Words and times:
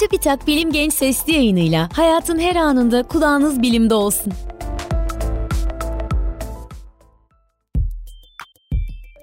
TÜBİTAK 0.00 0.46
Bilim 0.46 0.72
Genç 0.72 0.92
Sesli 0.92 1.32
yayınıyla 1.32 1.88
hayatın 1.92 2.38
her 2.38 2.56
anında 2.56 3.02
kulağınız 3.02 3.62
bilimde 3.62 3.94
olsun. 3.94 4.32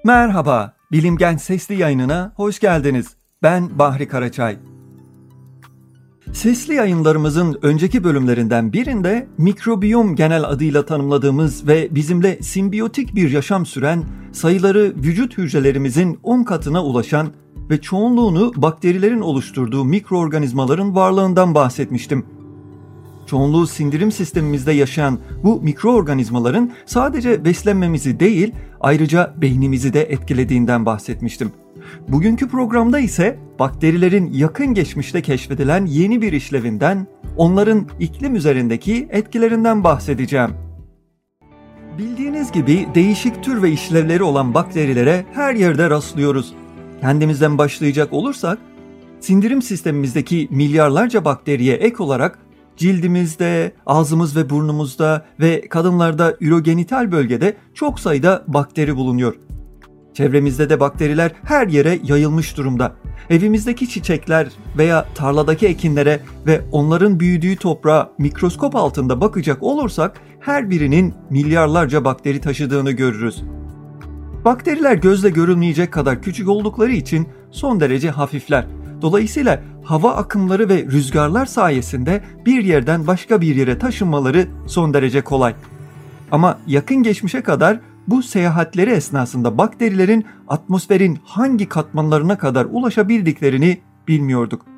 Merhaba, 0.04 0.72
Bilim 0.92 1.16
Genç 1.16 1.40
Sesli 1.40 1.74
yayınına 1.74 2.32
hoş 2.36 2.60
geldiniz. 2.60 3.06
Ben 3.42 3.78
Bahri 3.78 4.08
Karaçay. 4.08 4.58
Sesli 6.32 6.74
yayınlarımızın 6.74 7.58
önceki 7.62 8.04
bölümlerinden 8.04 8.72
birinde 8.72 9.28
mikrobiyom 9.38 10.16
genel 10.16 10.44
adıyla 10.44 10.86
tanımladığımız 10.86 11.68
ve 11.68 11.94
bizimle 11.94 12.42
simbiyotik 12.42 13.14
bir 13.14 13.30
yaşam 13.30 13.66
süren, 13.66 14.04
sayıları 14.32 14.92
vücut 14.96 15.38
hücrelerimizin 15.38 16.20
10 16.22 16.44
katına 16.44 16.84
ulaşan 16.84 17.32
ve 17.70 17.80
çoğunluğunu 17.80 18.52
bakterilerin 18.56 19.20
oluşturduğu 19.20 19.84
mikroorganizmaların 19.84 20.94
varlığından 20.94 21.54
bahsetmiştim. 21.54 22.24
Çoğunluğu 23.26 23.66
sindirim 23.66 24.12
sistemimizde 24.12 24.72
yaşayan 24.72 25.18
bu 25.44 25.60
mikroorganizmaların 25.60 26.70
sadece 26.86 27.44
beslenmemizi 27.44 28.20
değil, 28.20 28.52
ayrıca 28.80 29.34
beynimizi 29.36 29.92
de 29.92 30.02
etkilediğinden 30.02 30.86
bahsetmiştim. 30.86 31.52
Bugünkü 32.08 32.48
programda 32.48 32.98
ise 32.98 33.38
bakterilerin 33.58 34.32
yakın 34.32 34.74
geçmişte 34.74 35.22
keşfedilen 35.22 35.86
yeni 35.86 36.22
bir 36.22 36.32
işlevinden, 36.32 37.06
onların 37.36 37.86
iklim 38.00 38.36
üzerindeki 38.36 39.08
etkilerinden 39.10 39.84
bahsedeceğim. 39.84 40.50
Bildiğiniz 41.98 42.52
gibi 42.52 42.86
değişik 42.94 43.44
tür 43.44 43.62
ve 43.62 43.70
işlevleri 43.70 44.22
olan 44.22 44.54
bakterilere 44.54 45.24
her 45.32 45.54
yerde 45.54 45.90
rastlıyoruz. 45.90 46.54
Kendimizden 47.00 47.58
başlayacak 47.58 48.12
olursak, 48.12 48.58
sindirim 49.20 49.62
sistemimizdeki 49.62 50.48
milyarlarca 50.50 51.24
bakteriye 51.24 51.74
ek 51.74 52.02
olarak 52.02 52.38
cildimizde, 52.76 53.72
ağzımız 53.86 54.36
ve 54.36 54.50
burnumuzda 54.50 55.26
ve 55.40 55.68
kadınlarda 55.68 56.36
ürogenital 56.40 57.12
bölgede 57.12 57.56
çok 57.74 58.00
sayıda 58.00 58.44
bakteri 58.48 58.96
bulunuyor. 58.96 59.34
Çevremizde 60.14 60.70
de 60.70 60.80
bakteriler 60.80 61.32
her 61.44 61.66
yere 61.68 61.98
yayılmış 62.04 62.56
durumda. 62.56 62.92
Evimizdeki 63.30 63.88
çiçekler 63.88 64.48
veya 64.78 65.06
tarladaki 65.14 65.66
ekinlere 65.66 66.20
ve 66.46 66.60
onların 66.72 67.20
büyüdüğü 67.20 67.56
toprağa 67.56 68.12
mikroskop 68.18 68.76
altında 68.76 69.20
bakacak 69.20 69.62
olursak 69.62 70.20
her 70.40 70.70
birinin 70.70 71.14
milyarlarca 71.30 72.04
bakteri 72.04 72.40
taşıdığını 72.40 72.90
görürüz. 72.90 73.44
Bakteriler 74.44 74.94
gözle 74.94 75.30
görülmeyecek 75.30 75.92
kadar 75.92 76.22
küçük 76.22 76.48
oldukları 76.48 76.92
için 76.92 77.28
son 77.50 77.80
derece 77.80 78.10
hafifler. 78.10 78.66
Dolayısıyla 79.02 79.62
hava 79.84 80.14
akımları 80.14 80.68
ve 80.68 80.82
rüzgarlar 80.84 81.46
sayesinde 81.46 82.24
bir 82.46 82.64
yerden 82.64 83.06
başka 83.06 83.40
bir 83.40 83.56
yere 83.56 83.78
taşınmaları 83.78 84.46
son 84.66 84.94
derece 84.94 85.20
kolay. 85.20 85.54
Ama 86.32 86.58
yakın 86.66 87.02
geçmişe 87.02 87.42
kadar 87.42 87.80
bu 88.06 88.22
seyahatleri 88.22 88.90
esnasında 88.90 89.58
bakterilerin 89.58 90.24
atmosferin 90.48 91.18
hangi 91.24 91.68
katmanlarına 91.68 92.38
kadar 92.38 92.64
ulaşabildiklerini 92.64 93.80
bilmiyorduk. 94.08 94.77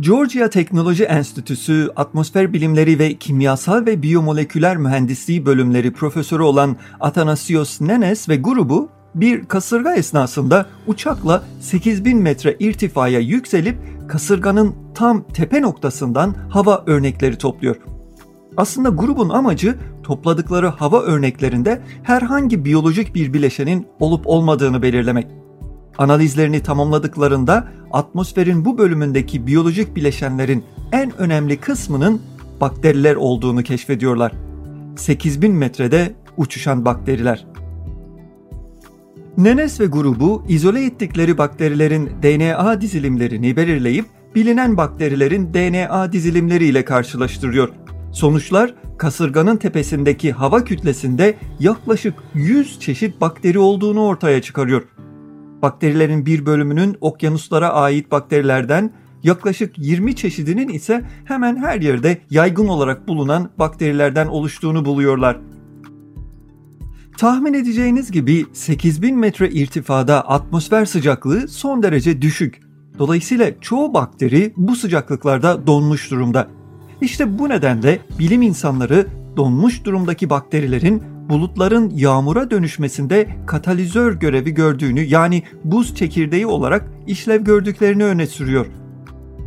Georgia 0.00 0.50
Teknoloji 0.50 1.04
Enstitüsü 1.04 1.90
Atmosfer 1.96 2.52
Bilimleri 2.52 2.98
ve 2.98 3.14
Kimyasal 3.14 3.86
ve 3.86 4.02
Biyomoleküler 4.02 4.76
Mühendisliği 4.76 5.46
bölümleri 5.46 5.92
profesörü 5.92 6.42
olan 6.42 6.76
Athanasios 7.00 7.80
Nenes 7.80 8.28
ve 8.28 8.36
grubu 8.36 8.88
bir 9.14 9.44
kasırga 9.44 9.94
esnasında 9.94 10.66
uçakla 10.86 11.42
8000 11.60 12.18
metre 12.18 12.56
irtifaya 12.58 13.20
yükselip 13.20 13.76
kasırganın 14.08 14.74
tam 14.94 15.22
tepe 15.22 15.62
noktasından 15.62 16.34
hava 16.48 16.84
örnekleri 16.86 17.38
topluyor. 17.38 17.76
Aslında 18.56 18.88
grubun 18.88 19.28
amacı 19.28 19.78
topladıkları 20.02 20.66
hava 20.66 21.02
örneklerinde 21.02 21.82
herhangi 22.02 22.64
biyolojik 22.64 23.14
bir 23.14 23.32
bileşenin 23.32 23.86
olup 24.00 24.26
olmadığını 24.26 24.82
belirlemek. 24.82 25.45
Analizlerini 25.98 26.62
tamamladıklarında 26.62 27.68
atmosferin 27.92 28.64
bu 28.64 28.78
bölümündeki 28.78 29.46
biyolojik 29.46 29.96
bileşenlerin 29.96 30.64
en 30.92 31.16
önemli 31.18 31.56
kısmının 31.56 32.22
bakteriler 32.60 33.16
olduğunu 33.16 33.62
keşfediyorlar. 33.62 34.32
8000 34.96 35.52
metrede 35.52 36.14
uçuşan 36.36 36.84
bakteriler. 36.84 37.46
Nenes 39.38 39.80
ve 39.80 39.86
grubu 39.86 40.44
izole 40.48 40.84
ettikleri 40.84 41.38
bakterilerin 41.38 42.10
DNA 42.22 42.80
dizilimlerini 42.80 43.56
belirleyip 43.56 44.04
bilinen 44.34 44.76
bakterilerin 44.76 45.54
DNA 45.54 46.12
dizilimleriyle 46.12 46.84
karşılaştırıyor. 46.84 47.68
Sonuçlar 48.12 48.74
kasırganın 48.98 49.56
tepesindeki 49.56 50.32
hava 50.32 50.64
kütlesinde 50.64 51.34
yaklaşık 51.60 52.14
100 52.34 52.80
çeşit 52.80 53.20
bakteri 53.20 53.58
olduğunu 53.58 54.04
ortaya 54.04 54.42
çıkarıyor. 54.42 54.82
Bakterilerin 55.62 56.26
bir 56.26 56.46
bölümünün 56.46 56.96
okyanuslara 57.00 57.72
ait 57.72 58.10
bakterilerden, 58.10 58.90
yaklaşık 59.22 59.78
20 59.78 60.16
çeşidinin 60.16 60.68
ise 60.68 61.04
hemen 61.24 61.56
her 61.56 61.80
yerde 61.80 62.18
yaygın 62.30 62.68
olarak 62.68 63.08
bulunan 63.08 63.50
bakterilerden 63.58 64.26
oluştuğunu 64.26 64.84
buluyorlar. 64.84 65.40
Tahmin 67.18 67.54
edeceğiniz 67.54 68.10
gibi 68.10 68.46
8000 68.52 69.18
metre 69.18 69.50
irtifada 69.50 70.28
atmosfer 70.28 70.84
sıcaklığı 70.84 71.48
son 71.48 71.82
derece 71.82 72.22
düşük. 72.22 72.60
Dolayısıyla 72.98 73.60
çoğu 73.60 73.94
bakteri 73.94 74.52
bu 74.56 74.76
sıcaklıklarda 74.76 75.66
donmuş 75.66 76.10
durumda. 76.10 76.48
İşte 77.00 77.38
bu 77.38 77.48
nedenle 77.48 77.98
bilim 78.18 78.42
insanları 78.42 79.06
donmuş 79.36 79.84
durumdaki 79.84 80.30
bakterilerin 80.30 81.02
bulutların 81.28 81.92
yağmura 81.94 82.50
dönüşmesinde 82.50 83.28
katalizör 83.46 84.12
görevi 84.12 84.54
gördüğünü 84.54 85.00
yani 85.00 85.42
buz 85.64 85.94
çekirdeği 85.94 86.46
olarak 86.46 86.90
işlev 87.06 87.44
gördüklerini 87.44 88.04
öne 88.04 88.26
sürüyor. 88.26 88.66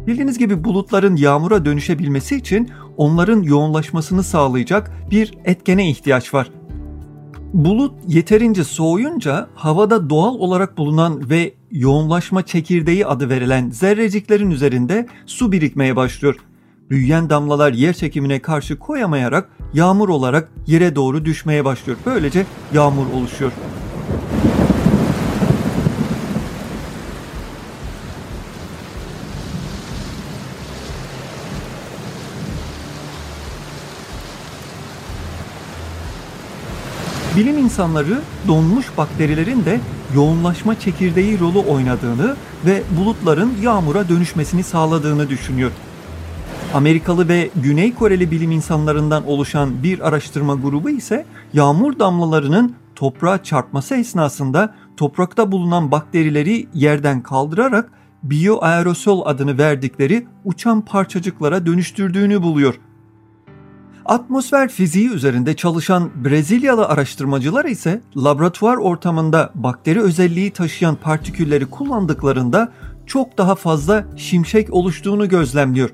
Bildiğiniz 0.08 0.38
gibi 0.38 0.64
bulutların 0.64 1.16
yağmura 1.16 1.66
dönüşebilmesi 1.66 2.36
için 2.36 2.70
onların 2.98 3.42
yoğunlaşmasını 3.42 4.24
sağlayacak 4.24 4.92
bir 5.12 5.34
etkene 5.46 5.90
ihtiyaç 5.90 6.34
var. 6.34 6.52
Bulut 7.54 7.94
yeterince 8.08 8.64
soğuyunca 8.64 9.48
havada 9.56 10.10
doğal 10.10 10.36
olarak 10.36 10.78
bulunan 10.78 11.30
ve 11.30 11.54
yoğunlaşma 11.72 12.46
çekirdeği 12.46 13.06
adı 13.06 13.30
verilen 13.30 13.70
zerreciklerin 13.70 14.52
üzerinde 14.52 15.08
su 15.26 15.52
birikmeye 15.52 15.96
başlıyor 15.96 16.36
büyüyen 16.90 17.30
damlalar 17.30 17.74
yer 17.74 17.94
çekimine 17.94 18.40
karşı 18.40 18.80
koyamayarak 18.80 19.50
yağmur 19.74 20.10
olarak 20.10 20.50
yere 20.68 20.96
doğru 20.96 21.26
düşmeye 21.26 21.66
başlıyor. 21.66 21.98
Böylece 22.06 22.46
yağmur 22.74 23.06
oluşuyor. 23.14 23.52
Bilim 37.38 37.58
insanları 37.58 38.22
donmuş 38.48 38.86
bakterilerin 38.98 39.66
de 39.66 39.80
yoğunlaşma 40.16 40.80
çekirdeği 40.80 41.40
rolü 41.40 41.58
oynadığını 41.58 42.36
ve 42.66 42.84
bulutların 42.98 43.54
yağmura 43.62 44.10
dönüşmesini 44.10 44.64
sağladığını 44.64 45.30
düşünüyor. 45.30 45.72
Amerikalı 46.74 47.28
ve 47.28 47.50
Güney 47.56 47.94
Koreli 47.94 48.32
bilim 48.32 48.52
insanlarından 48.52 49.28
oluşan 49.28 49.84
bir 49.84 50.08
araştırma 50.08 50.56
grubu 50.56 50.90
ise 50.90 51.26
yağmur 51.54 52.00
damlalarının 52.00 52.76
toprağa 52.96 53.44
çarpması 53.44 53.96
esnasında 53.96 54.76
toprakta 54.98 55.52
bulunan 55.52 55.92
bakterileri 55.92 56.68
yerden 56.74 57.24
kaldırarak 57.24 57.92
bioaerosol 58.24 59.26
adını 59.26 59.58
verdikleri 59.58 60.28
uçan 60.46 60.82
parçacıklara 60.82 61.66
dönüştürdüğünü 61.66 62.42
buluyor. 62.42 62.80
Atmosfer 64.06 64.70
fiziği 64.70 65.10
üzerinde 65.10 65.56
çalışan 65.56 66.12
Brezilyalı 66.26 66.86
araştırmacılar 66.88 67.66
ise 67.66 68.02
laboratuvar 68.18 68.78
ortamında 68.78 69.52
bakteri 69.56 70.02
özelliği 70.02 70.52
taşıyan 70.52 70.96
partikülleri 70.96 71.66
kullandıklarında 71.66 72.72
çok 73.06 73.38
daha 73.38 73.56
fazla 73.56 74.06
şimşek 74.18 74.74
oluştuğunu 74.74 75.30
gözlemliyor. 75.30 75.90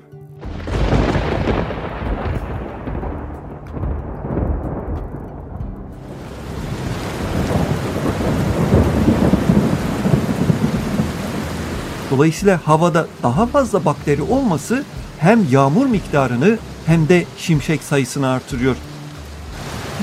Dolayısıyla 12.16 12.60
havada 12.64 13.06
daha 13.22 13.46
fazla 13.46 13.84
bakteri 13.84 14.22
olması 14.22 14.84
hem 15.18 15.46
yağmur 15.50 15.86
miktarını 15.86 16.58
hem 16.86 17.08
de 17.08 17.24
şimşek 17.38 17.82
sayısını 17.82 18.28
artırıyor. 18.28 18.76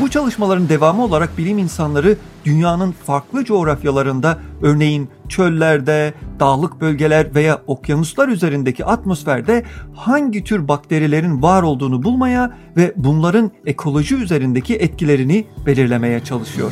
Bu 0.02 0.10
çalışmaların 0.10 0.70
devamı 0.70 1.04
olarak 1.04 1.38
bilim 1.38 1.58
insanları 1.58 2.18
dünyanın 2.46 2.92
farklı 2.92 3.46
coğrafyalarında 3.46 4.40
örneğin 4.62 5.10
çöllerde, 5.30 6.14
dağlık 6.40 6.82
bölgeler 6.82 7.36
veya 7.36 7.62
okyanuslar 7.68 8.30
üzerindeki 8.30 8.86
atmosferde 8.86 9.64
hangi 9.96 10.44
tür 10.44 10.68
bakterilerin 10.68 11.42
var 11.42 11.64
olduğunu 11.64 12.04
bulmaya 12.04 12.58
ve 12.78 12.94
bunların 12.96 13.52
ekoloji 13.66 14.16
üzerindeki 14.16 14.76
etkilerini 14.76 15.46
belirlemeye 15.66 16.24
çalışıyor. 16.24 16.72